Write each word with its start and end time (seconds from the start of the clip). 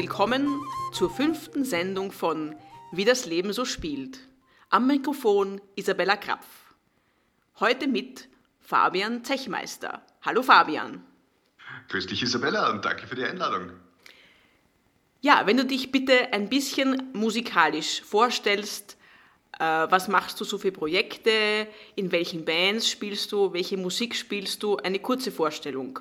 Willkommen 0.00 0.62
zur 0.94 1.10
fünften 1.10 1.62
Sendung 1.62 2.10
von 2.10 2.56
Wie 2.90 3.04
das 3.04 3.26
Leben 3.26 3.52
so 3.52 3.66
spielt. 3.66 4.18
Am 4.70 4.86
Mikrofon 4.86 5.60
Isabella 5.76 6.16
Krapf. 6.16 6.46
Heute 7.60 7.86
mit 7.86 8.26
Fabian 8.60 9.24
Zechmeister. 9.24 10.00
Hallo 10.22 10.42
Fabian. 10.42 11.04
Grüß 11.90 12.06
dich 12.06 12.22
Isabella 12.22 12.70
und 12.70 12.82
danke 12.82 13.06
für 13.06 13.14
die 13.14 13.24
Einladung. 13.24 13.72
Ja, 15.20 15.42
wenn 15.44 15.58
du 15.58 15.66
dich 15.66 15.92
bitte 15.92 16.32
ein 16.32 16.48
bisschen 16.48 17.10
musikalisch 17.12 18.00
vorstellst, 18.00 18.96
äh, 19.58 19.64
was 19.64 20.08
machst 20.08 20.40
du 20.40 20.44
so 20.44 20.56
für 20.56 20.72
Projekte, 20.72 21.68
in 21.94 22.10
welchen 22.10 22.46
Bands 22.46 22.88
spielst 22.88 23.32
du, 23.32 23.52
welche 23.52 23.76
Musik 23.76 24.16
spielst 24.16 24.62
du, 24.62 24.78
eine 24.78 24.98
kurze 24.98 25.30
Vorstellung. 25.30 26.00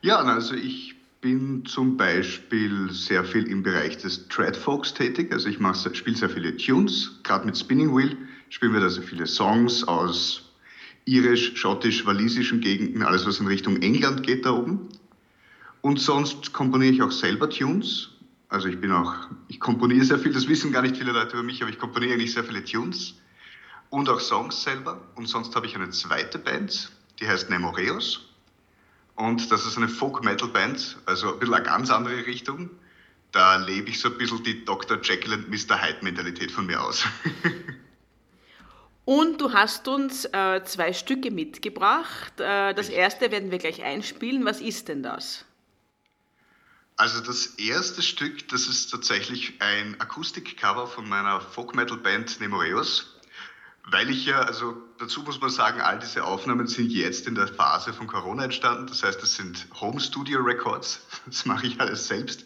Ja, 0.00 0.20
also 0.20 0.54
ich 0.54 0.96
bin 1.26 1.66
zum 1.66 1.96
Beispiel 1.96 2.88
sehr 2.92 3.24
viel 3.24 3.48
im 3.48 3.64
Bereich 3.64 3.96
des 3.98 4.28
Treadfolks 4.28 4.94
tätig. 4.94 5.32
Also 5.32 5.48
ich 5.48 5.56
spiele 5.56 6.16
sehr 6.16 6.30
viele 6.30 6.56
Tunes, 6.56 7.18
gerade 7.24 7.44
mit 7.44 7.58
Spinning 7.58 7.96
Wheel 7.96 8.16
spielen 8.48 8.72
wir 8.72 8.78
da 8.78 8.88
sehr 8.88 9.02
viele 9.02 9.26
Songs 9.26 9.82
aus 9.82 10.54
irisch, 11.04 11.56
schottisch, 11.56 12.06
walisischen 12.06 12.60
Gegenden, 12.60 13.02
alles 13.02 13.26
was 13.26 13.40
in 13.40 13.48
Richtung 13.48 13.82
England 13.82 14.22
geht 14.22 14.46
da 14.46 14.52
oben. 14.52 14.88
Und 15.80 15.98
sonst 15.98 16.52
komponiere 16.52 16.92
ich 16.92 17.02
auch 17.02 17.10
selber 17.10 17.50
Tunes. 17.50 18.10
Also 18.48 18.68
ich 18.68 18.80
bin 18.80 18.92
auch, 18.92 19.12
ich 19.48 19.58
komponiere 19.58 20.04
sehr 20.04 20.20
viel, 20.20 20.32
das 20.32 20.46
wissen 20.46 20.70
gar 20.70 20.82
nicht 20.82 20.96
viele 20.96 21.10
Leute 21.10 21.32
über 21.32 21.42
mich, 21.42 21.60
aber 21.60 21.72
ich 21.72 21.78
komponiere 21.80 22.12
eigentlich 22.12 22.34
sehr 22.34 22.44
viele 22.44 22.64
Tunes 22.64 23.14
und 23.90 24.08
auch 24.08 24.20
Songs 24.20 24.62
selber. 24.62 25.00
Und 25.16 25.26
sonst 25.26 25.56
habe 25.56 25.66
ich 25.66 25.74
eine 25.74 25.90
zweite 25.90 26.38
Band, 26.38 26.92
die 27.18 27.26
heißt 27.26 27.50
Nemoreos. 27.50 28.35
Und 29.16 29.50
das 29.50 29.66
ist 29.66 29.76
eine 29.76 29.88
Folk-Metal-Band, 29.88 30.98
also 31.06 31.32
ein 31.32 31.38
bisschen 31.38 31.54
eine 31.54 31.64
ganz 31.64 31.90
andere 31.90 32.26
Richtung. 32.26 32.70
Da 33.32 33.56
lebe 33.56 33.88
ich 33.88 33.98
so 33.98 34.10
ein 34.10 34.18
bisschen 34.18 34.44
die 34.44 34.64
Dr. 34.64 34.98
Jekyll 35.02 35.32
und 35.32 35.48
Mr. 35.48 35.82
Hyde-Mentalität 35.82 36.50
von 36.50 36.66
mir 36.66 36.82
aus. 36.82 37.04
Und 39.06 39.40
du 39.40 39.52
hast 39.52 39.86
uns 39.88 40.24
äh, 40.26 40.62
zwei 40.64 40.92
Stücke 40.92 41.30
mitgebracht. 41.30 42.40
Äh, 42.40 42.74
das 42.74 42.88
erste 42.88 43.30
werden 43.30 43.50
wir 43.52 43.58
gleich 43.58 43.82
einspielen. 43.82 44.44
Was 44.44 44.60
ist 44.60 44.88
denn 44.88 45.02
das? 45.02 45.44
Also 46.96 47.20
das 47.20 47.46
erste 47.58 48.02
Stück, 48.02 48.48
das 48.48 48.66
ist 48.66 48.90
tatsächlich 48.90 49.54
ein 49.60 50.00
Akustikcover 50.00 50.86
von 50.86 51.08
meiner 51.08 51.40
Folk-Metal-Band 51.40 52.40
Nemoreos 52.40 53.15
weil 53.88 54.10
ich 54.10 54.26
ja, 54.26 54.40
also 54.40 54.76
dazu 54.98 55.22
muss 55.22 55.40
man 55.40 55.50
sagen, 55.50 55.80
all 55.80 55.98
diese 55.98 56.24
Aufnahmen 56.24 56.66
sind 56.66 56.90
jetzt 56.92 57.26
in 57.28 57.36
der 57.36 57.46
Phase 57.46 57.92
von 57.92 58.08
Corona 58.08 58.44
entstanden. 58.44 58.88
Das 58.88 59.02
heißt, 59.02 59.22
es 59.22 59.36
sind 59.36 59.68
Home 59.80 60.00
Studio 60.00 60.40
Records. 60.40 61.00
Das 61.26 61.46
mache 61.46 61.66
ich 61.66 61.80
alles 61.80 62.08
selbst. 62.08 62.44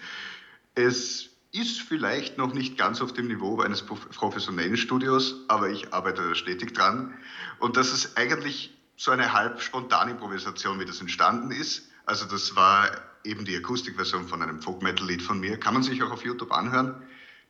Es 0.74 1.30
ist 1.52 1.80
vielleicht 1.80 2.38
noch 2.38 2.52
nicht 2.52 2.78
ganz 2.78 3.00
auf 3.00 3.12
dem 3.12 3.26
Niveau 3.26 3.60
eines 3.60 3.82
professionellen 3.82 4.76
Studios, 4.76 5.34
aber 5.48 5.70
ich 5.70 5.92
arbeite 5.92 6.28
da 6.28 6.34
stetig 6.34 6.74
dran. 6.74 7.14
Und 7.58 7.76
das 7.76 7.92
ist 7.92 8.16
eigentlich 8.16 8.72
so 8.96 9.10
eine 9.10 9.32
halb 9.32 9.60
spontane 9.60 10.12
Improvisation, 10.12 10.78
wie 10.78 10.84
das 10.84 11.00
entstanden 11.00 11.50
ist. 11.50 11.88
Also 12.04 12.26
das 12.26 12.54
war 12.54 12.90
eben 13.24 13.44
die 13.44 13.56
Akustikversion 13.56 14.28
von 14.28 14.42
einem 14.42 14.60
Folk-Metal-Lied 14.60 15.22
von 15.22 15.40
mir. 15.40 15.58
Kann 15.58 15.74
man 15.74 15.82
sich 15.82 16.02
auch 16.02 16.10
auf 16.10 16.24
YouTube 16.24 16.52
anhören. 16.52 17.02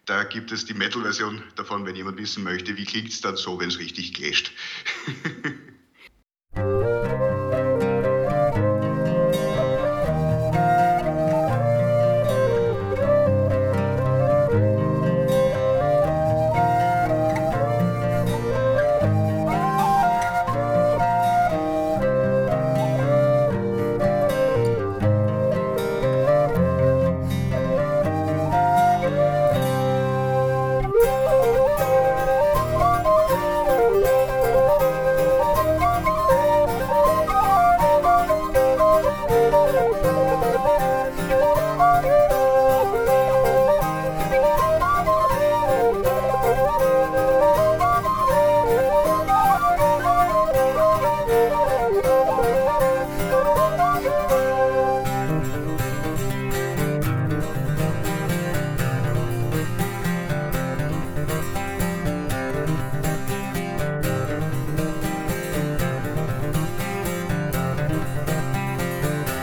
Da 0.06 0.24
gibt 0.24 0.50
es 0.50 0.64
die 0.64 0.74
Metal-Version 0.74 1.42
davon, 1.56 1.86
wenn 1.86 1.94
jemand 1.94 2.18
wissen 2.18 2.42
möchte, 2.42 2.76
wie 2.76 2.84
klingt 2.84 3.10
es 3.10 3.20
dann 3.20 3.36
so, 3.36 3.60
wenn 3.60 3.68
es 3.68 3.78
richtig 3.78 4.14
clasht. 4.14 4.52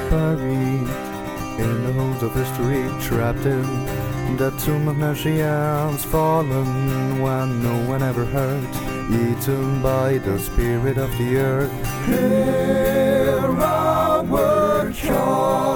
Paris, 0.09 0.89
in 1.59 1.83
the 1.83 1.93
holes 1.93 2.23
of 2.23 2.33
history, 2.33 2.83
trapped 3.01 3.45
in 3.45 4.37
the 4.37 4.51
tomb 4.63 4.87
of 4.87 4.97
nations, 4.97 6.03
fallen 6.05 7.21
when 7.21 7.61
no 7.61 7.89
one 7.89 8.01
ever 8.01 8.25
heard, 8.25 8.63
eaten 9.11 9.81
by 9.81 10.17
the 10.19 10.39
spirit 10.39 10.97
of 10.97 11.11
the 11.17 11.37
earth. 11.37 11.71
Here 12.05 13.45
onward, 13.61 14.93
child. 14.95 15.66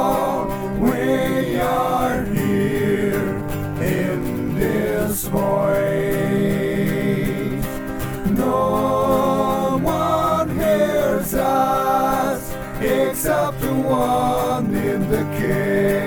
In 15.43 16.00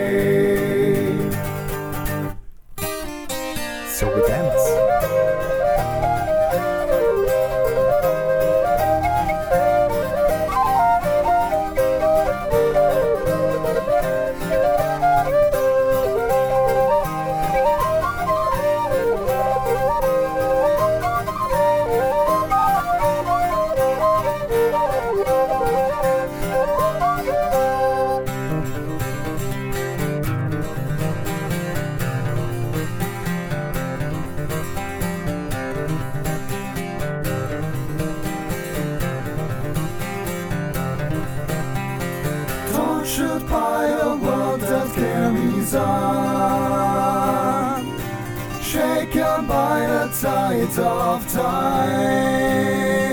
shaken 48.63 49.47
by 49.47 49.81
the 49.87 50.09
tides 50.21 50.79
of 50.79 51.33
time. 51.33 53.04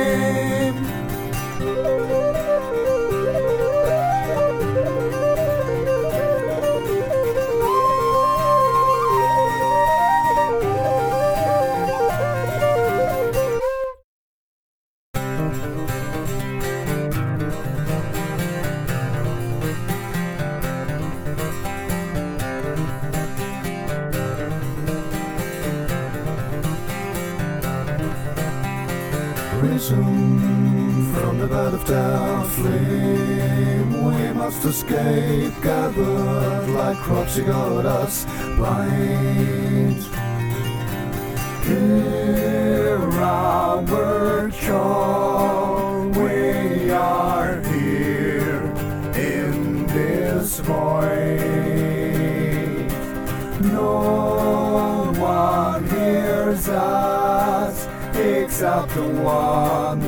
The 31.86 32.48
flame, 32.56 34.06
we 34.06 34.34
must 34.34 34.64
escape. 34.64 35.54
Gathered 35.62 36.70
like 36.70 36.98
crops, 36.98 37.36
you 37.38 37.44
got 37.46 37.86
us 37.86 38.26
blind. 38.56 40.04
Hear 41.66 43.00
our 43.22 44.50
call, 44.52 46.10
we 46.10 46.92
are 46.92 47.62
here 47.64 48.64
in 49.16 49.86
this 49.88 50.60
void. 50.60 51.42
No 53.62 55.12
one 55.18 55.88
hears 55.90 56.70
us 56.70 57.88
except 58.16 58.90
the 58.96 59.08
one 59.08 60.02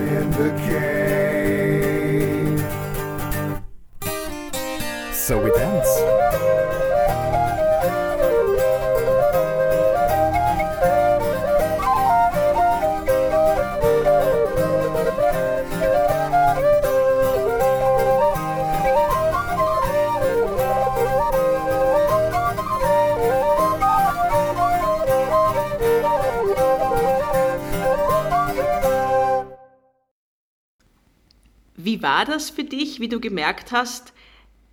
war 32.03 32.25
das 32.25 32.50
für 32.50 32.63
dich, 32.63 33.00
wie 33.00 33.09
du 33.09 33.19
gemerkt 33.19 33.71
hast, 33.71 34.13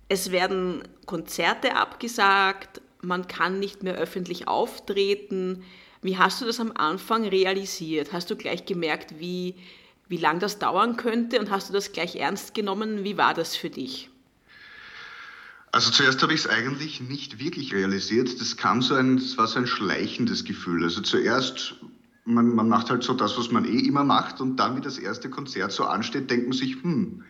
es 0.09 0.31
werden 0.31 0.83
Konzerte 1.05 1.75
abgesagt, 1.75 2.81
man 3.01 3.27
kann 3.27 3.59
nicht 3.59 3.81
mehr 3.81 3.95
öffentlich 3.95 4.47
auftreten? 4.47 5.63
Wie 6.01 6.17
hast 6.17 6.41
du 6.41 6.45
das 6.45 6.59
am 6.59 6.71
Anfang 6.73 7.25
realisiert? 7.25 8.13
Hast 8.13 8.29
du 8.29 8.35
gleich 8.35 8.65
gemerkt, 8.65 9.19
wie, 9.19 9.55
wie 10.07 10.17
lang 10.17 10.39
das 10.39 10.59
dauern 10.59 10.97
könnte 10.97 11.39
und 11.39 11.49
hast 11.49 11.69
du 11.69 11.73
das 11.73 11.93
gleich 11.93 12.17
ernst 12.17 12.53
genommen? 12.53 13.03
Wie 13.03 13.17
war 13.17 13.33
das 13.33 13.55
für 13.55 13.69
dich? 13.69 14.09
Also 15.71 15.89
zuerst 15.89 16.21
habe 16.21 16.33
ich 16.33 16.41
es 16.41 16.47
eigentlich 16.47 16.99
nicht 16.99 17.39
wirklich 17.39 17.73
realisiert. 17.73 18.41
Das 18.41 18.57
kam 18.57 18.81
so 18.81 18.95
ein, 18.95 19.17
das 19.17 19.37
war 19.37 19.47
so 19.47 19.59
ein 19.59 19.67
schleichendes 19.67 20.43
Gefühl. 20.43 20.83
Also 20.83 21.01
zuerst, 21.01 21.75
man, 22.25 22.55
man 22.55 22.69
macht 22.69 22.89
halt 22.89 23.03
so 23.03 23.13
das, 23.13 23.37
was 23.37 23.51
man 23.51 23.65
eh 23.65 23.79
immer 23.79 24.03
macht 24.03 24.41
und 24.41 24.57
dann, 24.57 24.77
wie 24.77 24.81
das 24.81 24.97
erste 24.97 25.29
Konzert 25.29 25.71
so 25.71 25.85
ansteht, 25.85 26.29
denkt 26.29 26.47
man 26.47 26.57
sich, 26.57 26.81
hm, 26.83 27.23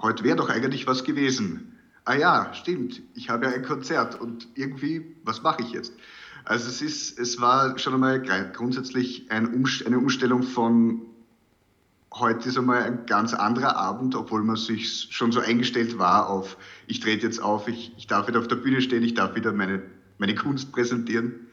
heute 0.00 0.24
wäre 0.24 0.36
doch 0.36 0.48
eigentlich 0.48 0.86
was 0.86 1.04
gewesen. 1.04 1.72
Ah 2.04 2.14
ja, 2.14 2.54
stimmt, 2.54 3.02
ich 3.14 3.30
habe 3.30 3.46
ja 3.46 3.52
ein 3.52 3.64
Konzert 3.64 4.20
und 4.20 4.48
irgendwie, 4.54 5.16
was 5.24 5.42
mache 5.42 5.62
ich 5.62 5.72
jetzt? 5.72 5.92
Also 6.44 6.68
es 6.68 6.80
ist, 6.80 7.18
es 7.18 7.40
war 7.40 7.76
schon 7.78 7.94
einmal 7.94 8.20
grundsätzlich 8.52 9.30
eine 9.30 9.48
Umstellung 9.48 10.42
von 10.42 11.02
heute 12.18 12.48
ist 12.48 12.58
einmal 12.58 12.82
ein 12.82 13.06
ganz 13.06 13.34
anderer 13.34 13.76
Abend, 13.76 14.14
obwohl 14.14 14.42
man 14.42 14.56
sich 14.56 15.08
schon 15.10 15.32
so 15.32 15.40
eingestellt 15.40 15.98
war 15.98 16.28
auf, 16.28 16.56
ich 16.86 17.00
trete 17.00 17.26
jetzt 17.26 17.42
auf, 17.42 17.68
ich, 17.68 17.92
ich 17.96 18.06
darf 18.06 18.28
wieder 18.28 18.38
auf 18.38 18.48
der 18.48 18.56
Bühne 18.56 18.80
stehen, 18.80 19.02
ich 19.02 19.14
darf 19.14 19.34
wieder 19.34 19.52
meine, 19.52 19.82
meine 20.18 20.34
Kunst 20.34 20.72
präsentieren. 20.72 21.45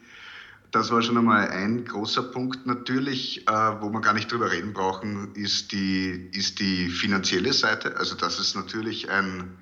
Das 0.74 0.90
war 0.90 1.02
schon 1.02 1.16
einmal 1.16 1.50
ein 1.50 1.84
großer 1.84 2.24
Punkt. 2.24 2.66
Natürlich, 2.66 3.46
äh, 3.46 3.52
wo 3.80 3.90
wir 3.90 4.00
gar 4.00 4.12
nicht 4.12 4.32
drüber 4.32 4.50
reden 4.50 4.72
brauchen, 4.72 5.32
ist 5.36 5.70
die, 5.70 6.28
ist 6.32 6.58
die 6.58 6.88
finanzielle 6.88 7.52
Seite. 7.52 7.96
Also 7.96 8.16
das 8.16 8.40
ist 8.40 8.56
natürlich 8.56 9.08
ein, 9.08 9.56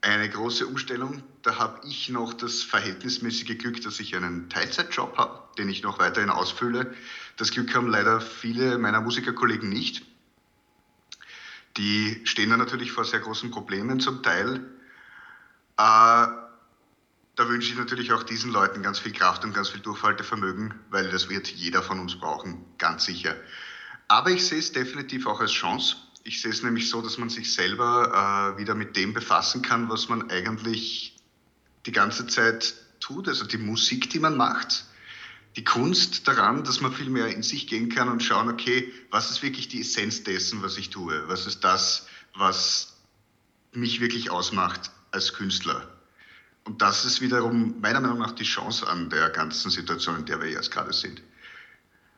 eine 0.00 0.30
große 0.30 0.66
Umstellung. 0.66 1.22
Da 1.42 1.58
habe 1.58 1.86
ich 1.86 2.08
noch 2.08 2.32
das 2.32 2.62
verhältnismäßige 2.62 3.58
Glück, 3.58 3.82
dass 3.82 4.00
ich 4.00 4.16
einen 4.16 4.48
Teilzeitjob 4.48 5.18
habe, 5.18 5.42
den 5.58 5.68
ich 5.68 5.82
noch 5.82 5.98
weiterhin 5.98 6.30
ausfülle. 6.30 6.94
Das 7.36 7.50
Glück 7.50 7.74
haben 7.74 7.88
leider 7.88 8.22
viele 8.22 8.78
meiner 8.78 9.02
Musikerkollegen 9.02 9.68
nicht. 9.68 10.06
Die 11.76 12.18
stehen 12.24 12.48
da 12.48 12.56
natürlich 12.56 12.92
vor 12.92 13.04
sehr 13.04 13.20
großen 13.20 13.50
Problemen 13.50 14.00
zum 14.00 14.22
Teil. 14.22 14.64
Äh, 15.76 16.49
da 17.40 17.48
wünsche 17.48 17.72
ich 17.72 17.78
natürlich 17.78 18.12
auch 18.12 18.22
diesen 18.22 18.52
Leuten 18.52 18.82
ganz 18.82 18.98
viel 18.98 19.12
Kraft 19.12 19.44
und 19.44 19.54
ganz 19.54 19.70
viel 19.70 19.80
Durchhaltevermögen, 19.80 20.74
weil 20.90 21.10
das 21.10 21.30
wird 21.30 21.48
jeder 21.48 21.82
von 21.82 21.98
uns 21.98 22.14
brauchen, 22.16 22.66
ganz 22.76 23.06
sicher. 23.06 23.34
Aber 24.08 24.28
ich 24.28 24.46
sehe 24.46 24.58
es 24.58 24.72
definitiv 24.72 25.26
auch 25.26 25.40
als 25.40 25.52
Chance. 25.52 25.96
Ich 26.22 26.42
sehe 26.42 26.50
es 26.50 26.62
nämlich 26.62 26.90
so, 26.90 27.00
dass 27.00 27.16
man 27.16 27.30
sich 27.30 27.54
selber 27.54 28.52
äh, 28.54 28.60
wieder 28.60 28.74
mit 28.74 28.94
dem 28.94 29.14
befassen 29.14 29.62
kann, 29.62 29.88
was 29.88 30.10
man 30.10 30.28
eigentlich 30.30 31.16
die 31.86 31.92
ganze 31.92 32.26
Zeit 32.26 32.74
tut, 33.00 33.26
also 33.26 33.46
die 33.46 33.56
Musik, 33.56 34.10
die 34.10 34.20
man 34.20 34.36
macht 34.36 34.84
die 35.56 35.64
Kunst 35.64 36.28
daran, 36.28 36.62
dass 36.62 36.80
man 36.80 36.92
viel 36.92 37.10
mehr 37.10 37.26
in 37.26 37.42
sich 37.42 37.66
gehen 37.66 37.88
kann 37.88 38.08
und 38.08 38.22
schauen, 38.22 38.48
okay, 38.48 38.92
was 39.10 39.30
ist 39.30 39.42
wirklich 39.42 39.66
die 39.66 39.80
Essenz 39.80 40.22
dessen, 40.22 40.62
was 40.62 40.76
ich 40.76 40.90
tue? 40.90 41.26
Was 41.26 41.46
ist 41.46 41.64
das, 41.64 42.06
was 42.36 42.98
mich 43.72 44.00
wirklich 44.00 44.30
ausmacht 44.30 44.92
als 45.10 45.32
Künstler? 45.32 45.99
Und 46.64 46.82
das 46.82 47.04
ist 47.04 47.20
wiederum 47.20 47.80
meiner 47.80 48.00
Meinung 48.00 48.18
nach 48.18 48.32
die 48.32 48.44
Chance 48.44 48.86
an 48.86 49.10
der 49.10 49.30
ganzen 49.30 49.70
Situation, 49.70 50.16
in 50.16 50.26
der 50.26 50.40
wir 50.40 50.50
jetzt 50.50 50.70
gerade 50.70 50.92
sind. 50.92 51.22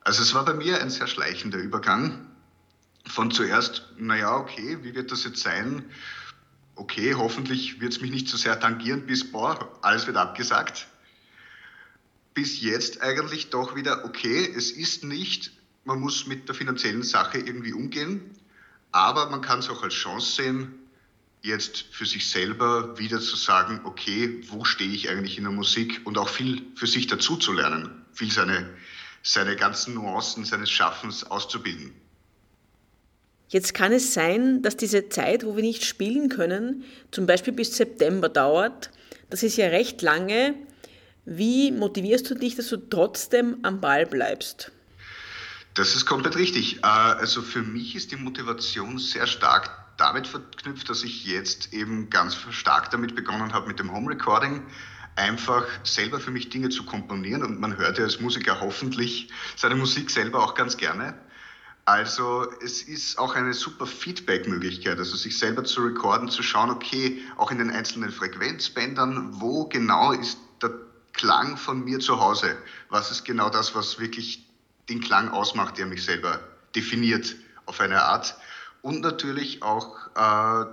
Also 0.01 0.23
es 0.23 0.35
war 0.35 0.45
bei 0.45 0.55
mir 0.55 0.81
ein 0.81 0.91
sehr 0.91 1.07
schleichender 1.07 1.59
Übergang 1.59 2.27
von 3.07 3.31
zuerst, 3.31 3.87
naja, 3.99 4.37
okay, 4.37 4.79
wie 4.83 4.95
wird 4.95 5.13
das 5.13 5.25
jetzt 5.25 5.43
sein? 5.43 5.85
Okay, 6.75 7.15
hoffentlich 7.15 7.81
wird 7.81 7.93
es 7.93 8.01
mich 8.01 8.11
nicht 8.11 8.29
so 8.29 8.37
sehr 8.37 8.59
tangieren, 8.59 9.07
bis, 9.07 9.31
boah, 9.31 9.79
alles 9.83 10.07
wird 10.07 10.17
abgesagt 10.17 10.89
bis 12.35 12.61
jetzt 12.61 13.03
eigentlich 13.03 13.51
doch 13.51 13.75
wieder, 13.75 14.05
okay, 14.05 14.51
es 14.57 14.71
ist 14.71 15.05
nicht, 15.05 15.53
man 15.85 16.01
muss 16.01 16.27
mit 16.27 16.49
der 16.49 16.55
finanziellen 16.55 17.03
Sache 17.03 17.39
irgendwie 17.39 17.73
umgehen, 17.73 18.31
aber 18.91 19.31
man 19.31 19.41
kann 19.41 19.59
es 19.59 19.69
auch 19.69 19.83
als 19.83 19.95
Chance 19.95 20.43
sehen, 20.43 20.75
jetzt 21.43 21.85
für 21.91 22.07
sich 22.07 22.31
selber 22.31 22.99
wieder 22.99 23.21
zu 23.21 23.37
sagen, 23.37 23.81
okay, 23.85 24.41
wo 24.49 24.65
stehe 24.65 24.93
ich 24.93 25.11
eigentlich 25.11 25.37
in 25.39 25.45
der 25.45 25.53
Musik 25.53 26.01
und 26.05 26.17
auch 26.17 26.29
viel 26.29 26.63
für 26.77 26.87
sich 26.87 27.09
dazu 27.09 27.37
zu 27.37 27.53
lernen, 27.53 28.05
viel 28.13 28.31
seine, 28.31 28.71
seine 29.23 29.57
ganzen 29.57 29.95
Nuancen 29.95 30.45
seines 30.45 30.71
Schaffens 30.71 31.25
auszubilden. 31.25 31.93
Jetzt 33.49 33.75
kann 33.75 33.93
es 33.93 34.15
sein, 34.15 34.63
dass 34.63 34.77
diese 34.77 35.09
Zeit, 35.11 35.45
wo 35.45 35.57
wir 35.57 35.63
nicht 35.63 35.85
spielen 35.85 36.31
können, 36.31 36.85
zum 37.11 37.27
Beispiel 37.27 37.53
bis 37.53 37.77
September 37.77 38.29
dauert. 38.29 38.91
Das 39.29 39.43
ist 39.43 39.57
ja 39.57 39.67
recht 39.67 40.01
lange. 40.01 40.55
Wie 41.27 41.71
motivierst 41.71 42.31
du 42.31 42.35
dich, 42.35 42.55
dass 42.55 42.69
du 42.69 42.79
trotzdem 42.79 43.59
am 43.63 43.81
Ball 43.81 44.07
bleibst? 44.07 44.73
Das 45.75 45.95
ist 45.95 46.07
komplett 46.07 46.37
richtig. 46.37 46.79
Äh, 46.79 46.87
also 46.87 47.43
für 47.43 47.63
mich 47.63 47.95
ist 47.95 48.11
die 48.13 48.17
Motivation 48.17 48.99
sehr 48.99 49.27
stark 49.27 49.82
damit 50.03 50.27
verknüpft, 50.27 50.91
dass 50.91 51.05
ich 51.05 51.25
jetzt 51.25 51.73
eben 51.73 52.11
ganz 52.11 52.37
stark 52.51 52.91
damit 52.91 53.15
begonnen 53.15 53.53
habe 53.53 53.69
mit 53.69 53.79
dem 53.79 53.93
Home 53.93 54.11
Recording, 54.11 54.67
einfach 55.15 55.65
selber 55.85 56.19
für 56.19 56.33
mich 56.33 56.51
Dinge 56.51 56.71
zu 56.71 56.85
komponieren 56.85 57.45
und 57.45 57.61
man 57.61 57.77
hört 57.77 57.99
ja 57.99 58.05
als 58.05 58.21
Musiker 58.21 58.61
hoffentlich 58.61 59.31
seine 59.57 59.77
Musik 59.77 60.11
selber 60.11 60.43
auch 60.43 60.55
ganz 60.55 60.77
gerne. 60.77 61.15
Also 61.85 62.51
es 62.65 62.83
ist 62.83 63.17
auch 63.17 63.37
eine 63.37 63.55
super 63.55 63.87
Feedback-Möglichkeit, 63.87 64.99
also 64.99 65.15
sich 65.17 65.39
selber 65.39 65.63
zu 65.63 65.83
recorden, 65.83 66.29
zu 66.29 66.43
schauen, 66.43 66.71
okay, 66.71 67.23
auch 67.37 67.53
in 67.53 67.59
den 67.59 67.71
einzelnen 67.71 68.11
Frequenzbändern, 68.11 69.41
wo 69.41 69.67
genau 69.67 70.11
ist 70.11 70.39
der 70.61 70.73
Klang 71.13 71.57
von 71.57 71.85
mir 71.85 72.01
zu 72.01 72.21
Hause. 72.21 72.57
Was 72.89 73.13
ist 73.13 73.25
genau 73.25 73.51
das, 73.51 73.77
was 73.77 74.01
wirklich 74.01 74.45
den 74.89 75.01
Klang 75.01 75.29
ausmacht, 75.29 75.79
der 75.79 75.87
mich 75.87 76.05
selber 76.05 76.41
definiert 76.75 77.37
auf 77.67 77.81
eine 77.81 78.03
Art. 78.03 78.37
Und 78.83 79.01
natürlich 79.01 79.63
auch 79.63 79.97
äh, 80.15 80.67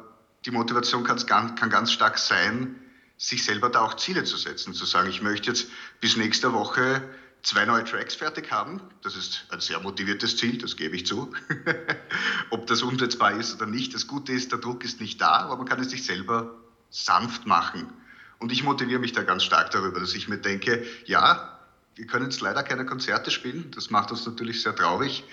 die 0.45 0.51
Motivation 0.51 1.03
kann 1.03 1.69
ganz 1.69 1.91
stark 1.91 2.17
sein, 2.17 2.75
sich 3.17 3.43
selber 3.43 3.69
da 3.69 3.81
auch 3.81 3.95
Ziele 3.95 4.23
zu 4.23 4.37
setzen, 4.37 4.73
zu 4.73 4.85
sagen, 4.85 5.09
ich 5.09 5.21
möchte 5.21 5.49
jetzt 5.49 5.67
bis 5.99 6.17
nächste 6.17 6.53
Woche 6.53 7.03
zwei 7.43 7.65
neue 7.65 7.83
Tracks 7.83 8.15
fertig 8.15 8.51
haben. 8.51 8.81
Das 9.01 9.15
ist 9.15 9.45
ein 9.49 9.59
sehr 9.59 9.79
motiviertes 9.79 10.37
Ziel, 10.37 10.57
das 10.57 10.75
gebe 10.75 10.95
ich 10.95 11.05
zu. 11.05 11.31
Ob 12.49 12.67
das 12.67 12.81
umsetzbar 12.81 13.33
ist 13.33 13.55
oder 13.55 13.65
nicht, 13.65 13.93
das 13.93 14.07
Gute 14.07 14.31
ist, 14.31 14.51
der 14.51 14.59
Druck 14.59 14.83
ist 14.83 15.01
nicht 15.01 15.21
da, 15.21 15.39
aber 15.41 15.57
man 15.57 15.67
kann 15.67 15.79
es 15.79 15.89
sich 15.89 16.03
selber 16.05 16.55
sanft 16.89 17.45
machen. 17.45 17.91
Und 18.39 18.51
ich 18.51 18.63
motiviere 18.63 18.99
mich 18.99 19.11
da 19.11 19.23
ganz 19.23 19.43
stark 19.43 19.71
darüber, 19.71 19.99
dass 19.99 20.13
ich 20.15 20.29
mir 20.29 20.37
denke, 20.37 20.85
ja, 21.05 21.59
wir 21.95 22.07
können 22.07 22.25
jetzt 22.25 22.39
leider 22.39 22.63
keine 22.63 22.85
Konzerte 22.85 23.31
spielen. 23.31 23.71
Das 23.75 23.89
macht 23.89 24.11
uns 24.11 24.25
natürlich 24.25 24.61
sehr 24.61 24.73
traurig. 24.73 25.25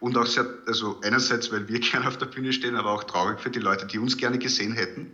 Und 0.00 0.16
auch 0.18 0.26
sehr, 0.26 0.46
also 0.66 1.00
einerseits, 1.02 1.50
weil 1.52 1.68
wir 1.68 1.80
gerne 1.80 2.08
auf 2.08 2.18
der 2.18 2.26
Bühne 2.26 2.52
stehen, 2.52 2.76
aber 2.76 2.90
auch 2.90 3.04
traurig 3.04 3.40
für 3.40 3.50
die 3.50 3.60
Leute, 3.60 3.86
die 3.86 3.98
uns 3.98 4.16
gerne 4.16 4.38
gesehen 4.38 4.72
hätten. 4.72 5.10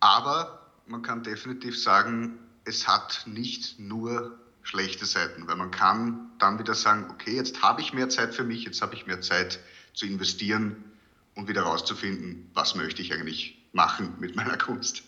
Aber 0.00 0.72
man 0.86 1.02
kann 1.02 1.22
definitiv 1.22 1.80
sagen, 1.80 2.38
es 2.64 2.86
hat 2.86 3.22
nicht 3.26 3.78
nur 3.78 4.38
schlechte 4.62 5.06
Seiten, 5.06 5.46
weil 5.46 5.56
man 5.56 5.70
kann 5.70 6.30
dann 6.38 6.58
wieder 6.58 6.74
sagen, 6.74 7.06
okay, 7.10 7.34
jetzt 7.34 7.62
habe 7.62 7.80
ich 7.80 7.92
mehr 7.92 8.08
Zeit 8.08 8.34
für 8.34 8.44
mich, 8.44 8.64
jetzt 8.64 8.82
habe 8.82 8.94
ich 8.94 9.06
mehr 9.06 9.20
Zeit 9.20 9.60
zu 9.94 10.06
investieren 10.06 10.84
und 11.34 11.48
wieder 11.48 11.62
rauszufinden, 11.62 12.50
was 12.54 12.74
möchte 12.74 13.02
ich 13.02 13.12
eigentlich 13.12 13.64
machen 13.72 14.14
mit 14.18 14.34
meiner 14.34 14.56
Kunst. 14.56 15.02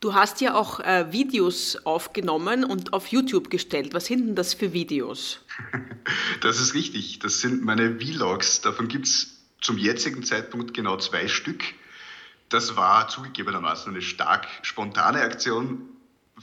Du 0.00 0.14
hast 0.14 0.40
ja 0.40 0.54
auch 0.54 0.80
äh, 0.80 1.12
Videos 1.12 1.76
aufgenommen 1.84 2.64
und 2.64 2.94
auf 2.94 3.08
YouTube 3.08 3.50
gestellt. 3.50 3.92
Was 3.92 4.06
sind 4.06 4.28
denn 4.28 4.34
das 4.34 4.54
für 4.54 4.72
Videos? 4.72 5.40
das 6.40 6.58
ist 6.58 6.72
richtig. 6.72 7.18
Das 7.18 7.42
sind 7.42 7.62
meine 7.62 8.00
Vlogs. 8.00 8.62
Davon 8.62 8.88
gibt 8.88 9.06
es 9.06 9.42
zum 9.60 9.76
jetzigen 9.76 10.22
Zeitpunkt 10.22 10.72
genau 10.72 10.96
zwei 10.96 11.28
Stück. 11.28 11.62
Das 12.48 12.76
war 12.76 13.08
zugegebenermaßen 13.08 13.92
eine 13.92 14.00
stark 14.00 14.48
spontane 14.62 15.20
Aktion, 15.20 15.82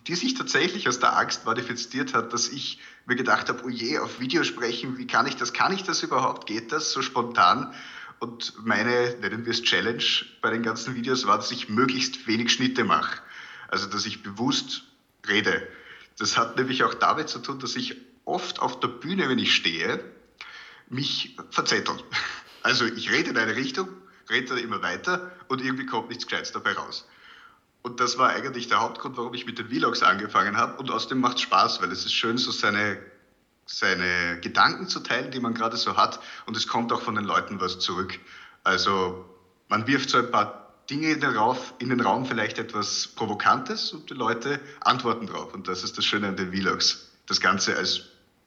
die 0.06 0.14
sich 0.14 0.36
tatsächlich 0.36 0.88
aus 0.88 1.00
der 1.00 1.18
Angst 1.18 1.46
manifestiert 1.48 2.14
hat, 2.14 2.34
dass 2.34 2.50
ich 2.50 2.80
mir 3.08 3.16
gedacht 3.16 3.50
habe, 3.50 3.64
oh 3.66 3.70
je, 3.70 3.98
auf 3.98 4.20
Video 4.20 4.44
sprechen, 4.44 5.00
wie 5.00 5.08
kann 5.08 5.26
ich 5.26 5.36
das, 5.36 5.52
kann 5.52 5.74
ich 5.74 5.82
das 5.82 6.04
überhaupt, 6.04 6.46
geht 6.46 6.72
das 6.72 6.92
so 6.92 7.02
spontan? 7.02 7.74
Und 8.20 8.54
meine, 8.64 9.16
nennen 9.20 9.46
wir 9.46 9.52
es 9.52 9.64
Challenge 9.64 10.04
bei 10.42 10.52
den 10.52 10.62
ganzen 10.62 10.94
Videos 10.94 11.26
war, 11.26 11.38
dass 11.38 11.52
ich 11.52 11.70
möglichst 11.70 12.28
wenig 12.28 12.52
Schnitte 12.52 12.84
mache. 12.84 13.20
Also, 13.68 13.88
dass 13.88 14.06
ich 14.06 14.24
bewusst 14.24 14.84
rede. 15.28 15.68
Das 16.18 16.38
hat 16.38 16.58
nämlich 16.58 16.84
auch 16.84 16.94
damit 16.94 17.30
zu 17.30 17.40
tun, 17.40 17.60
dass 17.60 17.76
ich 17.76 17.96
oft 18.26 18.60
auf 18.60 18.80
der 18.80 18.88
Bühne, 18.88 19.30
wenn 19.30 19.40
ich 19.40 19.56
stehe, 19.56 20.04
mich 20.90 21.38
verzettel. 21.50 21.96
Also, 22.64 22.84
ich 22.84 23.12
rede 23.12 23.30
in 23.30 23.38
eine 23.38 23.56
Richtung, 23.56 23.88
rede 24.30 24.48
dann 24.48 24.58
immer 24.58 24.82
weiter 24.82 25.32
und 25.48 25.62
irgendwie 25.62 25.86
kommt 25.86 26.10
nichts 26.10 26.26
Gescheites 26.26 26.52
dabei 26.52 26.74
raus. 26.74 27.08
Und 27.82 28.02
das 28.02 28.18
war 28.18 28.32
eigentlich 28.32 28.68
der 28.68 28.82
Hauptgrund, 28.82 29.16
warum 29.16 29.34
ich 29.34 29.46
mit 29.46 29.58
den 29.58 29.70
Vlogs 29.70 30.04
angefangen 30.04 30.58
habe. 30.58 30.78
Und 30.78 30.92
außerdem 30.92 31.20
macht 31.20 31.38
es 31.38 31.44
Spaß, 31.44 31.82
weil 31.82 31.90
es 31.94 32.06
ist 32.06 32.14
schön, 32.14 32.38
so 32.38 32.52
seine, 32.52 32.98
seine 33.66 34.42
Gedanken 34.42 34.90
zu 34.90 35.00
teilen, 35.00 35.32
die 35.32 35.40
man 35.40 35.54
gerade 35.54 35.78
so 35.78 35.96
hat. 35.96 36.20
Und 36.46 36.58
es 36.58 36.68
kommt 36.68 36.92
auch 36.92 37.02
von 37.02 37.16
den 37.16 37.24
Leuten 37.24 37.62
was 37.62 37.80
zurück. 37.80 38.20
Also 38.66 39.24
man 39.70 39.88
wirft 39.88 40.10
so 40.10 40.18
ein 40.18 40.30
paar 40.30 40.67
Dinge 40.90 41.12
in 41.12 41.20
den, 41.20 41.36
Raum, 41.36 41.58
in 41.80 41.90
den 41.90 42.00
Raum, 42.00 42.26
vielleicht 42.26 42.58
etwas 42.58 43.10
Provokantes 43.16 43.92
und 43.92 44.10
die 44.10 44.14
Leute 44.14 44.60
antworten 44.82 45.28
drauf. 45.28 45.54
Und 45.54 45.68
das 45.68 45.84
ist 45.84 45.98
das 45.98 46.06
Schöne 46.06 46.28
an 46.30 46.38
den 46.38 46.54
Vlogs. 46.54 47.12
Das 47.26 47.42
Ganze 47.42 47.76
als 47.76 48.04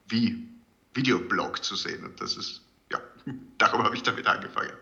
wie 0.09 0.49
Videoblog 0.95 1.63
zu 1.63 1.77
sehen. 1.77 2.05
Und 2.05 2.21
das 2.21 2.37
ist, 2.37 2.63
ja, 2.91 3.01
darum 3.59 3.83
habe 3.83 3.95
ich 3.95 4.03
damit 4.03 4.27
angefangen. 4.27 4.73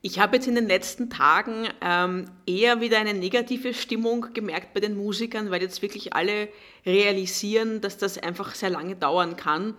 Ich 0.00 0.20
habe 0.20 0.36
jetzt 0.36 0.46
in 0.46 0.54
den 0.54 0.68
letzten 0.68 1.10
Tagen 1.10 1.68
ähm, 1.80 2.30
eher 2.46 2.80
wieder 2.80 2.98
eine 2.98 3.14
negative 3.14 3.74
Stimmung 3.74 4.32
gemerkt 4.32 4.72
bei 4.72 4.80
den 4.80 4.96
Musikern, 4.96 5.50
weil 5.50 5.60
jetzt 5.60 5.82
wirklich 5.82 6.14
alle 6.14 6.48
realisieren, 6.86 7.80
dass 7.80 7.98
das 7.98 8.16
einfach 8.16 8.54
sehr 8.54 8.70
lange 8.70 8.94
dauern 8.94 9.36
kann. 9.36 9.74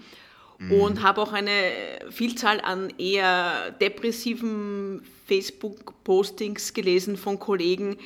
Mhm. 0.59 0.71
Und 0.73 1.03
habe 1.03 1.21
auch 1.21 1.31
eine 1.31 1.51
Vielzahl 2.09 2.61
an 2.61 2.93
eher 2.97 3.71
depressiven 3.81 5.01
Facebook-Postings 5.27 6.73
gelesen 6.73 7.17
von 7.17 7.39
Kollegen. 7.39 7.97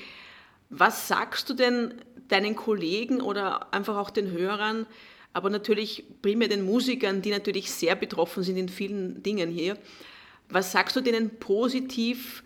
Was 0.69 1.07
sagst 1.07 1.50
du 1.50 1.55
denn 1.55 1.95
deinen 2.27 2.55
Kollegen 2.55 3.22
oder 3.22 3.74
einfach 3.74 3.98
auch 3.98 4.12
den 4.12 4.31
Hörern, 4.31 4.86
aber 5.33 5.50
natürlich 5.50 6.03
primär 6.22 6.48
den 6.48 6.63
Musikern, 6.63 7.22
die 7.22 7.31
natürlich 7.31 7.72
sehr 7.72 7.95
betroffen 7.95 8.43
sind 8.43 8.57
in 8.57 8.69
vielen 8.69 9.24
Dingen 9.24 9.50
hier? 9.50 9.77
Was 10.50 10.72
sagst 10.72 10.95
du 10.95 11.01
denen 11.01 11.39
positiv, 11.39 12.43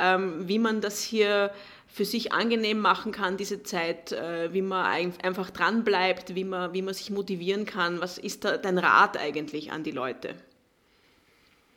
ähm, 0.00 0.48
wie 0.48 0.58
man 0.58 0.80
das 0.80 1.02
hier 1.02 1.52
für 1.94 2.04
sich 2.04 2.32
angenehm 2.32 2.80
machen 2.80 3.12
kann, 3.12 3.36
diese 3.36 3.62
Zeit, 3.62 4.10
äh, 4.10 4.52
wie 4.52 4.62
man 4.62 4.84
einfach 5.22 5.50
dran 5.50 5.84
bleibt, 5.84 6.34
wie 6.34 6.42
man, 6.42 6.72
wie 6.72 6.82
man 6.82 6.92
sich 6.92 7.10
motivieren 7.10 7.66
kann. 7.66 8.00
Was 8.00 8.18
ist 8.18 8.44
da 8.44 8.56
dein 8.56 8.78
Rat 8.78 9.16
eigentlich 9.16 9.70
an 9.70 9.84
die 9.84 9.92
Leute? 9.92 10.34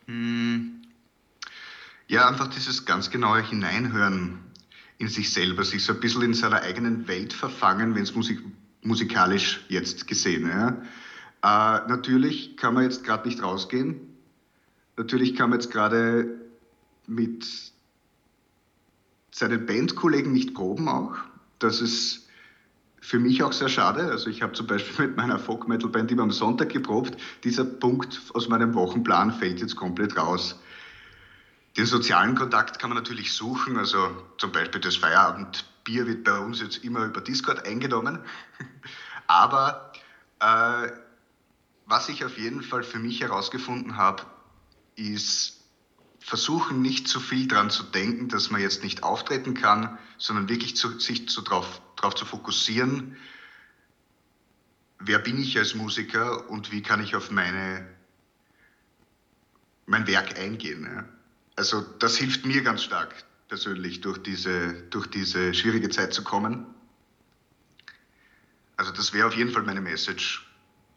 Hm. 0.06 0.82
Ja, 2.08 2.28
einfach 2.28 2.48
dieses 2.48 2.84
ganz 2.84 3.10
genaue 3.10 3.42
Hineinhören 3.42 4.40
in 4.98 5.06
sich 5.06 5.32
selber, 5.32 5.62
sich 5.62 5.84
so 5.84 5.92
ein 5.92 6.00
bisschen 6.00 6.22
in 6.22 6.34
seiner 6.34 6.62
eigenen 6.62 7.06
Welt 7.06 7.32
verfangen, 7.32 7.94
wenn 7.94 8.02
es 8.02 8.16
Musik, 8.16 8.40
musikalisch 8.82 9.64
jetzt 9.68 10.08
gesehen. 10.08 10.48
Ja. 10.48 10.70
Äh, 11.44 11.88
natürlich 11.88 12.56
kann 12.56 12.74
man 12.74 12.82
jetzt 12.82 13.04
gerade 13.04 13.28
nicht 13.28 13.40
rausgehen. 13.40 14.00
Natürlich 14.96 15.36
kann 15.36 15.50
man 15.50 15.60
jetzt 15.60 15.70
gerade 15.70 16.40
mit 17.06 17.46
seinen 19.38 19.66
Bandkollegen 19.66 20.32
nicht 20.32 20.54
proben 20.54 20.88
auch. 20.88 21.16
Das 21.58 21.80
ist 21.80 22.28
für 23.00 23.18
mich 23.18 23.42
auch 23.42 23.52
sehr 23.52 23.68
schade. 23.68 24.10
Also 24.10 24.28
ich 24.28 24.42
habe 24.42 24.52
zum 24.52 24.66
Beispiel 24.66 25.06
mit 25.06 25.16
meiner 25.16 25.38
Folk-Metal-Band 25.38 26.10
immer 26.10 26.24
am 26.24 26.30
Sonntag 26.30 26.70
geprobt. 26.70 27.16
Dieser 27.44 27.64
Punkt 27.64 28.20
aus 28.34 28.48
meinem 28.48 28.74
Wochenplan 28.74 29.32
fällt 29.32 29.60
jetzt 29.60 29.76
komplett 29.76 30.16
raus. 30.16 30.58
Den 31.76 31.86
sozialen 31.86 32.34
Kontakt 32.34 32.78
kann 32.80 32.90
man 32.90 32.98
natürlich 32.98 33.32
suchen. 33.32 33.76
Also 33.76 34.10
zum 34.38 34.50
Beispiel 34.50 34.80
das 34.80 34.96
Feierabendbier 34.96 36.06
wird 36.06 36.24
bei 36.24 36.38
uns 36.38 36.60
jetzt 36.60 36.84
immer 36.84 37.04
über 37.04 37.20
Discord 37.20 37.66
eingenommen. 37.66 38.18
Aber 39.28 39.92
äh, 40.40 40.88
was 41.86 42.08
ich 42.08 42.24
auf 42.24 42.36
jeden 42.36 42.62
Fall 42.62 42.82
für 42.82 42.98
mich 42.98 43.20
herausgefunden 43.20 43.96
habe, 43.96 44.24
ist 44.96 45.57
versuchen 46.20 46.82
nicht 46.82 47.08
zu 47.08 47.20
viel 47.20 47.48
daran 47.48 47.70
zu 47.70 47.82
denken, 47.82 48.28
dass 48.28 48.50
man 48.50 48.60
jetzt 48.60 48.82
nicht 48.82 49.02
auftreten 49.02 49.54
kann, 49.54 49.98
sondern 50.18 50.48
wirklich 50.48 50.76
zu, 50.76 50.98
sich 50.98 51.28
zu, 51.28 51.42
drauf, 51.42 51.80
drauf 51.96 52.14
zu 52.14 52.24
fokussieren, 52.24 53.16
wer 54.98 55.18
bin 55.18 55.38
ich 55.38 55.56
als 55.58 55.74
Musiker 55.74 56.50
und 56.50 56.72
wie 56.72 56.82
kann 56.82 57.02
ich 57.02 57.14
auf 57.14 57.30
meine, 57.30 57.86
mein 59.86 60.06
Werk 60.06 60.38
eingehen. 60.38 60.84
Ja? 60.84 61.08
Also 61.56 61.80
das 61.80 62.16
hilft 62.16 62.44
mir 62.46 62.62
ganz 62.62 62.82
stark 62.82 63.14
persönlich 63.48 64.00
durch 64.00 64.18
diese, 64.18 64.74
durch 64.90 65.06
diese 65.06 65.54
schwierige 65.54 65.88
Zeit 65.88 66.12
zu 66.12 66.22
kommen. 66.22 66.66
Also 68.76 68.92
das 68.92 69.12
wäre 69.12 69.26
auf 69.26 69.34
jeden 69.34 69.50
Fall 69.50 69.62
meine 69.62 69.80
Message 69.80 70.46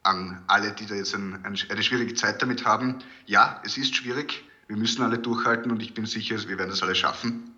an 0.03 0.43
alle, 0.47 0.71
die 0.71 0.85
da 0.85 0.95
jetzt 0.95 1.15
ein, 1.15 1.43
eine 1.45 1.83
schwierige 1.83 2.13
Zeit 2.15 2.41
damit 2.41 2.65
haben. 2.65 2.99
Ja, 3.25 3.61
es 3.63 3.77
ist 3.77 3.95
schwierig, 3.95 4.43
wir 4.67 4.77
müssen 4.77 5.03
alle 5.03 5.17
durchhalten 5.17 5.71
und 5.71 5.81
ich 5.81 5.93
bin 5.93 6.05
sicher, 6.05 6.37
wir 6.47 6.57
werden 6.57 6.69
das 6.69 6.83
alle 6.83 6.95
schaffen. 6.95 7.51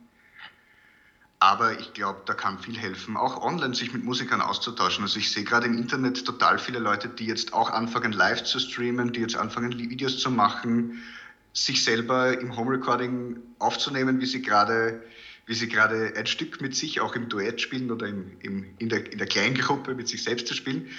Aber 1.39 1.77
ich 1.77 1.91
glaube, 1.93 2.21
da 2.25 2.33
kann 2.33 2.57
viel 2.57 2.77
helfen, 2.77 3.17
auch 3.17 3.41
online 3.43 3.75
sich 3.75 3.91
mit 3.91 4.03
Musikern 4.03 4.39
auszutauschen. 4.39 5.03
Also 5.03 5.19
ich 5.19 5.31
sehe 5.31 5.43
gerade 5.43 5.67
im 5.67 5.77
Internet 5.77 6.25
total 6.25 6.57
viele 6.57 6.79
Leute, 6.79 7.09
die 7.09 7.25
jetzt 7.25 7.51
auch 7.51 7.69
anfangen, 7.69 8.13
live 8.13 8.43
zu 8.43 8.59
streamen, 8.59 9.11
die 9.11 9.19
jetzt 9.19 9.35
anfangen, 9.35 9.77
Videos 9.77 10.19
zu 10.19 10.31
machen, 10.31 11.03
sich 11.51 11.83
selber 11.83 12.39
im 12.39 12.55
Home 12.55 12.71
Recording 12.71 13.37
aufzunehmen, 13.59 14.21
wie 14.21 14.25
sie 14.25 14.41
gerade 14.41 15.01
wie 15.45 15.53
sie 15.53 15.67
gerade 15.67 16.13
ein 16.15 16.25
Stück 16.25 16.61
mit 16.61 16.75
sich 16.75 17.01
auch 17.01 17.15
im 17.15 17.27
Duett 17.27 17.59
spielen 17.59 17.91
oder 17.91 18.07
im, 18.07 18.31
im, 18.39 18.65
in, 18.79 18.89
der, 18.89 19.11
in 19.11 19.17
der 19.17 19.27
Kleingruppe 19.27 19.93
mit 19.93 20.07
sich 20.07 20.23
selbst 20.23 20.47
zu 20.47 20.53
spielen. 20.53 20.89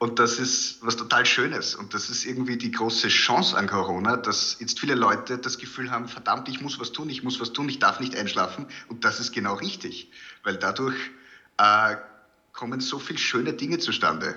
Und 0.00 0.18
das 0.18 0.38
ist 0.38 0.78
was 0.80 0.96
total 0.96 1.26
Schönes. 1.26 1.74
Und 1.74 1.92
das 1.92 2.08
ist 2.08 2.24
irgendwie 2.24 2.56
die 2.56 2.70
große 2.70 3.08
Chance 3.08 3.54
an 3.54 3.66
Corona, 3.66 4.16
dass 4.16 4.56
jetzt 4.58 4.80
viele 4.80 4.94
Leute 4.94 5.36
das 5.36 5.58
Gefühl 5.58 5.90
haben, 5.90 6.08
verdammt, 6.08 6.48
ich 6.48 6.62
muss 6.62 6.80
was 6.80 6.92
tun, 6.92 7.10
ich 7.10 7.22
muss 7.22 7.38
was 7.38 7.52
tun, 7.52 7.68
ich 7.68 7.80
darf 7.80 8.00
nicht 8.00 8.16
einschlafen. 8.16 8.64
Und 8.88 9.04
das 9.04 9.20
ist 9.20 9.30
genau 9.32 9.56
richtig. 9.56 10.10
Weil 10.42 10.56
dadurch 10.56 10.96
äh, 11.58 11.96
kommen 12.54 12.80
so 12.80 12.98
viele 12.98 13.18
schöne 13.18 13.52
Dinge 13.52 13.78
zustande. 13.78 14.36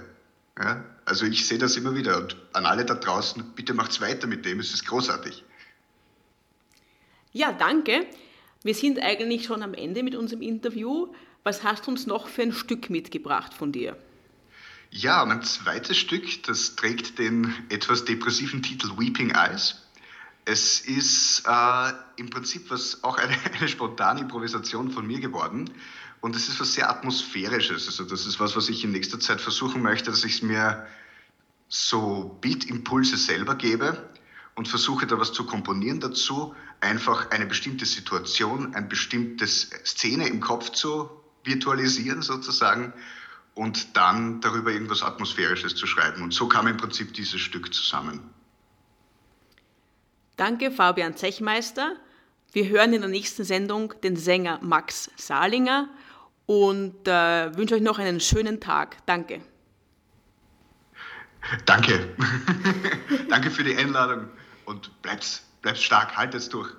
Ja? 0.60 0.84
Also 1.06 1.26
ich 1.26 1.48
sehe 1.48 1.60
das 1.60 1.78
immer 1.78 1.96
wieder. 1.96 2.18
Und 2.18 2.36
an 2.52 2.66
alle 2.66 2.84
da 2.84 2.96
draußen, 2.96 3.42
bitte 3.56 3.74
macht's 3.74 4.02
weiter 4.02 4.28
mit 4.28 4.44
dem, 4.46 4.60
es 4.60 4.74
ist 4.74 4.86
großartig. 4.86 5.46
Ja, 7.32 7.54
danke. 7.54 8.06
Wir 8.64 8.76
sind 8.76 9.00
eigentlich 9.00 9.46
schon 9.46 9.64
am 9.64 9.74
Ende 9.74 10.04
mit 10.04 10.16
unserem 10.16 10.42
Interview. 10.42 11.14
Was 11.44 11.64
hast 11.64 11.88
du 11.88 11.92
uns 11.92 12.06
noch 12.06 12.28
für 12.28 12.42
ein 12.42 12.52
Stück 12.52 12.90
mitgebracht 12.90 13.54
von 13.54 13.72
dir? 13.72 13.96
Ja, 14.96 15.26
mein 15.26 15.42
zweites 15.42 15.98
Stück, 15.98 16.44
das 16.44 16.76
trägt 16.76 17.18
den 17.18 17.52
etwas 17.70 18.06
depressiven 18.06 18.62
Titel 18.62 18.92
Weeping 18.96 19.32
Eyes. 19.32 19.82
Es 20.46 20.82
ist 20.82 21.42
äh, 21.48 21.94
im 22.18 22.30
Prinzip 22.30 22.70
was 22.70 23.04
auch 23.04 23.18
eine, 23.18 23.36
eine 23.58 23.68
spontane 23.68 24.20
Improvisation 24.20 24.92
von 24.92 25.08
mir 25.08 25.20
geworden. 25.20 25.72
Und 26.22 26.36
es 26.36 26.48
ist 26.48 26.60
was 26.60 26.76
sehr 26.76 26.92
Atmosphärisches. 26.92 27.88
Also 27.88 28.04
das 28.04 28.28
ist 28.28 28.40
was, 28.40 28.56
was 28.56 28.70
ich 28.70 28.84
in 28.84 28.92
nächster 28.92 29.20
Zeit 29.20 29.42
versuchen 29.42 29.82
möchte, 29.82 30.12
dass 30.12 30.24
ich 30.24 30.36
es 30.36 30.42
mir 30.44 30.86
so 31.70 32.38
Beat-Impulse 32.42 33.18
selber 33.18 33.56
gebe 33.56 34.12
und 34.54 34.68
versuche 34.68 35.08
da 35.08 35.18
was 35.20 35.34
zu 35.34 35.48
komponieren 35.48 36.02
dazu. 36.02 36.54
Einfach 36.82 37.32
eine 37.32 37.48
bestimmte 37.48 37.88
Situation, 37.88 38.76
eine 38.76 38.86
bestimmte 38.86 39.48
Szene 39.48 40.28
im 40.28 40.40
Kopf 40.40 40.70
zu 40.70 41.10
virtualisieren 41.44 42.22
sozusagen 42.22 42.94
und 43.56 43.96
dann 43.96 44.42
darüber 44.42 44.72
irgendwas 44.72 45.04
Atmosphärisches 45.04 45.76
zu 45.76 45.86
schreiben. 45.88 46.24
Und 46.24 46.34
so 46.34 46.48
kam 46.48 46.68
im 46.68 46.78
Prinzip 46.78 47.14
dieses 47.14 47.42
Stück 47.42 47.74
zusammen. 47.74 48.30
Danke, 50.36 50.72
Fabian 50.72 51.16
Zechmeister. 51.16 51.96
Wir 52.52 52.68
hören 52.68 52.94
in 52.94 53.02
der 53.02 53.10
nächsten 53.10 53.44
Sendung 53.44 53.94
den 54.04 54.16
Sänger 54.16 54.60
Max 54.62 55.12
Salinger 55.16 55.90
und 56.46 57.08
äh, 57.08 57.56
wünsche 57.56 57.76
euch 57.76 57.82
noch 57.82 58.00
einen 58.00 58.20
schönen 58.20 58.60
Tag. 58.60 58.98
Danke. 59.06 59.42
Danke. 61.66 62.16
Danke 63.30 63.52
für 63.52 63.64
die 63.64 63.76
Einladung 63.76 64.28
und 64.66 65.02
bleib's, 65.02 65.44
bleib's 65.62 65.82
stark, 65.84 66.16
haltet's 66.16 66.50
durch. 66.50 66.72